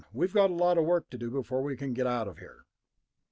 [0.11, 2.65] We've got a lot of work to do before we can get out of here."